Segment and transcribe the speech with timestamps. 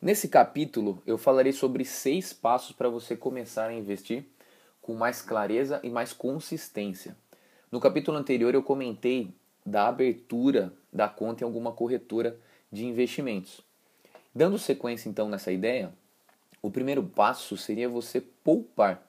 [0.00, 4.24] Nesse capítulo, eu falarei sobre seis passos para você começar a investir
[4.80, 7.16] com mais clareza e mais consistência.
[7.70, 9.34] No capítulo anterior, eu comentei
[9.66, 12.38] da abertura da conta em alguma corretora
[12.70, 13.60] de investimentos.
[14.32, 15.92] Dando sequência então nessa ideia,
[16.62, 19.02] o primeiro passo seria você poupar.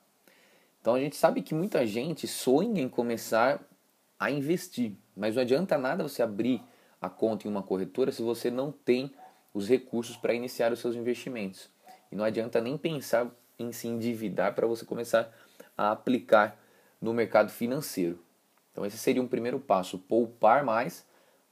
[0.82, 3.62] Então a gente sabe que muita gente sonha em começar
[4.20, 6.64] a investir, mas não adianta nada você abrir
[7.00, 9.14] a conta em uma corretora se você não tem
[9.54, 11.70] os recursos para iniciar os seus investimentos.
[12.12, 15.32] E não adianta nem pensar em se endividar para você começar
[15.78, 16.58] a aplicar
[17.02, 18.20] no mercado financeiro.
[18.72, 21.06] Então esse seria um primeiro passo, poupar mais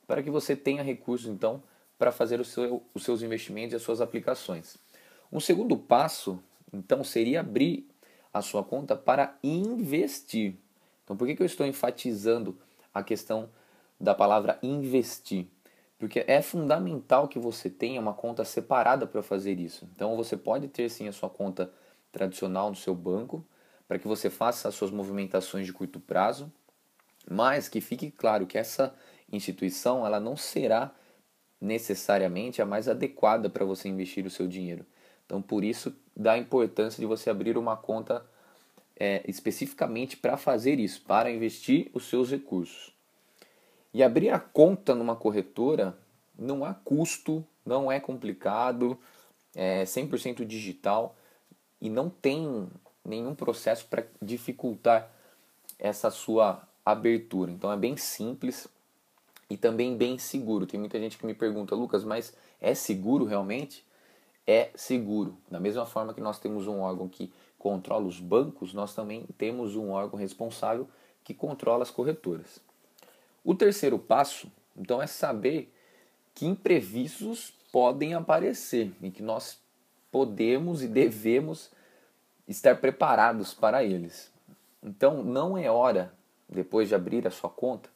[0.05, 1.61] para que você tenha recursos então
[1.97, 4.77] para fazer seu, os seus investimentos e as suas aplicações.
[5.31, 6.41] Um segundo passo,
[6.73, 7.87] então, seria abrir
[8.33, 10.55] a sua conta para investir.
[11.03, 12.57] Então, por que, que eu estou enfatizando
[12.93, 13.49] a questão
[13.99, 15.47] da palavra investir?
[15.97, 19.89] Porque é fundamental que você tenha uma conta separada para fazer isso.
[19.93, 21.71] Então você pode ter sim a sua conta
[22.11, 23.45] tradicional no seu banco,
[23.87, 26.51] para que você faça as suas movimentações de curto prazo,
[27.29, 28.93] mas que fique claro que essa
[29.31, 30.93] instituição ela não será
[31.59, 34.85] necessariamente a mais adequada para você investir o seu dinheiro.
[35.25, 38.25] Então por isso dá a importância de você abrir uma conta
[38.99, 42.96] é, especificamente para fazer isso, para investir os seus recursos.
[43.93, 45.97] E abrir a conta numa corretora
[46.37, 48.97] não há custo, não é complicado,
[49.55, 51.15] é 100% digital
[51.81, 52.67] e não tem
[53.03, 55.09] nenhum processo para dificultar
[55.79, 57.51] essa sua abertura.
[57.51, 58.67] Então é bem simples
[59.49, 60.65] e também bem seguro.
[60.65, 63.85] Tem muita gente que me pergunta, Lucas, mas é seguro realmente?
[64.45, 65.37] É seguro.
[65.49, 69.75] Da mesma forma que nós temos um órgão que controla os bancos, nós também temos
[69.75, 70.87] um órgão responsável
[71.23, 72.59] que controla as corretoras.
[73.47, 75.73] O terceiro passo, então, é saber
[76.35, 79.57] que imprevistos podem aparecer e que nós
[80.11, 81.71] podemos e devemos
[82.45, 84.29] estar preparados para eles.
[84.83, 86.13] Então, não é hora,
[86.49, 87.89] depois de abrir a sua conta,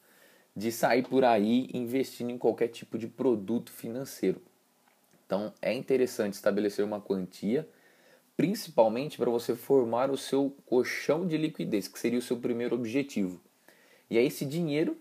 [0.56, 4.42] de sair por aí investindo em qualquer tipo de produto financeiro.
[5.26, 7.68] Então, é interessante estabelecer uma quantia,
[8.38, 13.42] principalmente para você formar o seu colchão de liquidez, que seria o seu primeiro objetivo.
[14.10, 14.98] E aí, esse dinheiro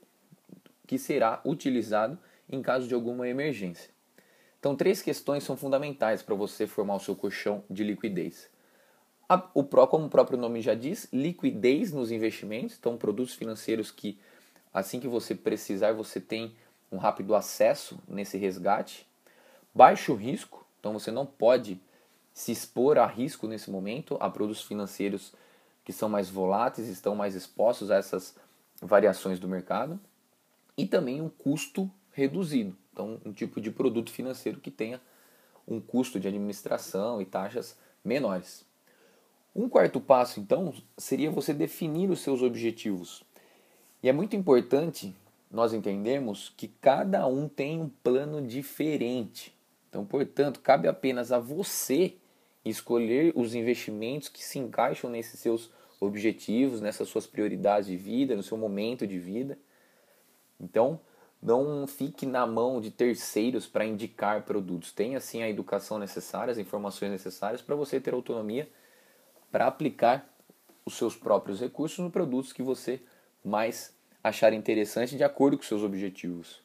[0.90, 2.18] que será utilizado
[2.48, 3.90] em caso de alguma emergência.
[4.58, 8.50] Então, três questões são fundamentais para você formar o seu colchão de liquidez.
[9.28, 14.18] A, o como o próprio nome já diz, liquidez nos investimentos, então produtos financeiros que
[14.74, 16.56] assim que você precisar você tem
[16.90, 19.06] um rápido acesso nesse resgate.
[19.72, 21.80] Baixo risco, então você não pode
[22.34, 25.32] se expor a risco nesse momento, a produtos financeiros
[25.84, 28.34] que são mais voláteis, estão mais expostos a essas
[28.82, 30.00] variações do mercado
[30.80, 32.74] e também um custo reduzido.
[32.90, 34.98] Então, um tipo de produto financeiro que tenha
[35.68, 38.64] um custo de administração e taxas menores.
[39.54, 43.22] Um quarto passo, então, seria você definir os seus objetivos.
[44.02, 45.14] E é muito importante
[45.50, 49.54] nós entendermos que cada um tem um plano diferente.
[49.90, 52.14] Então, portanto, cabe apenas a você
[52.64, 55.70] escolher os investimentos que se encaixam nesses seus
[56.00, 59.58] objetivos, nessas suas prioridades de vida, no seu momento de vida.
[60.60, 61.00] Então,
[61.42, 64.92] não fique na mão de terceiros para indicar produtos.
[64.92, 68.68] Tenha sim a educação necessária, as informações necessárias para você ter autonomia
[69.50, 70.28] para aplicar
[70.84, 73.00] os seus próprios recursos nos produtos que você
[73.44, 76.62] mais achar interessante de acordo com seus objetivos.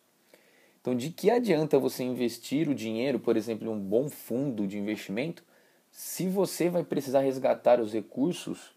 [0.82, 4.78] Então, de que adianta você investir o dinheiro, por exemplo, em um bom fundo de
[4.78, 5.44] investimento,
[5.90, 8.76] se você vai precisar resgatar os recursos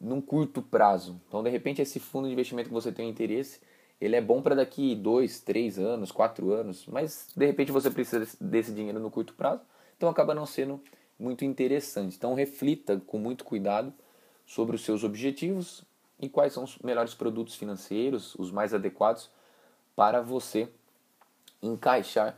[0.00, 1.20] num curto prazo?
[1.28, 3.60] Então, de repente, esse fundo de investimento que você tem interesse
[4.02, 8.26] ele é bom para daqui dois, três anos, quatro anos, mas de repente você precisa
[8.40, 9.62] desse dinheiro no curto prazo,
[9.96, 10.82] então acaba não sendo
[11.16, 12.16] muito interessante.
[12.16, 13.94] Então reflita com muito cuidado
[14.44, 15.84] sobre os seus objetivos
[16.18, 19.30] e quais são os melhores produtos financeiros, os mais adequados
[19.94, 20.68] para você
[21.62, 22.36] encaixar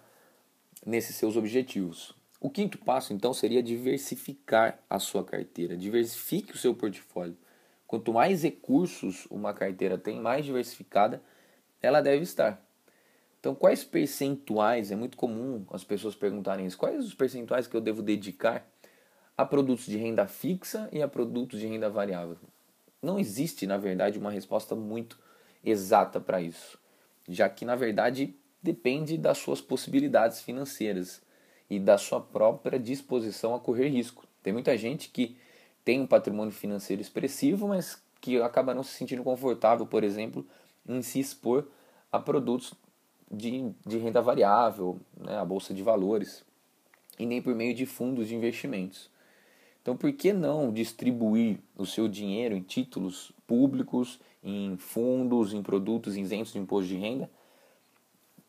[0.85, 2.15] nesses seus objetivos.
[2.39, 5.79] O quinto passo, então, seria diversificar a sua carteira.
[5.79, 7.39] Diversifique o seu portfólio.
[7.87, 11.23] Quanto mais recursos uma carteira tem, mais diversificada
[11.85, 12.63] ela deve estar.
[13.39, 17.81] Então, quais percentuais, é muito comum as pessoas perguntarem isso, quais os percentuais que eu
[17.81, 18.67] devo dedicar
[19.37, 22.39] a produtos de renda fixa e a produtos de renda variável?
[23.03, 25.19] Não existe, na verdade, uma resposta muito
[25.63, 26.79] exata para isso,
[27.29, 31.21] já que, na verdade, depende das suas possibilidades financeiras
[31.69, 34.27] e da sua própria disposição a correr risco.
[34.43, 35.37] Tem muita gente que
[35.85, 40.47] tem um patrimônio financeiro expressivo, mas que acaba não se sentindo confortável, por exemplo,
[40.89, 41.67] em se expor
[42.11, 42.75] a produtos
[43.31, 46.45] de, de renda variável, né, a bolsa de valores.
[47.19, 49.09] e nem por meio de fundos de investimentos.
[49.81, 56.17] Então, por que não distribuir o seu dinheiro em títulos públicos, em fundos, em produtos
[56.17, 57.31] isentos de imposto de renda,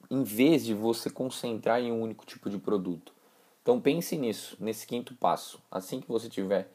[0.10, 3.14] em vez de você concentrar em um único tipo de produto?
[3.62, 5.60] Então, pense nisso, nesse quinto passo.
[5.70, 6.70] Assim que você tiver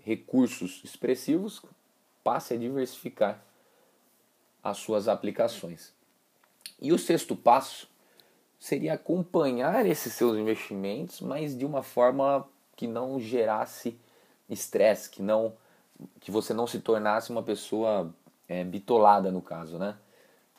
[0.00, 1.62] recursos expressivos,
[2.22, 3.42] passe a diversificar
[4.62, 5.92] as suas aplicações.
[6.80, 7.88] E o sexto passo
[8.58, 12.46] seria acompanhar esses seus investimentos, mas de uma forma
[12.76, 13.98] que não gerasse
[14.48, 15.52] estresse, que não
[16.20, 18.14] que você não se tornasse uma pessoa
[18.48, 19.96] é, bitolada no caso, né?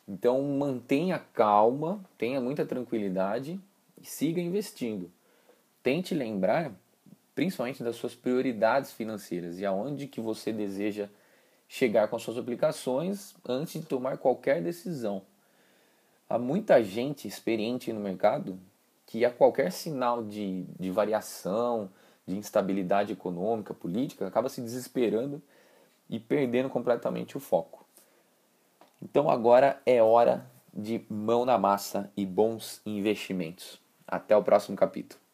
[0.08, 3.60] Então mantenha calma, tenha muita tranquilidade
[4.02, 5.10] e siga investindo.
[5.82, 6.74] Tente lembrar,
[7.34, 11.10] principalmente das suas prioridades financeiras e aonde que você deseja
[11.70, 15.22] chegar com suas aplicações antes de tomar qualquer decisão.
[16.28, 18.60] Há muita gente experiente no mercado
[19.06, 21.90] que a qualquer sinal de, de variação,
[22.26, 25.42] de instabilidade econômica, política, acaba se desesperando
[26.10, 27.86] e perdendo completamente o foco.
[29.02, 33.80] Então agora é hora de mão na massa e bons investimentos.
[34.08, 35.29] Até o próximo capítulo.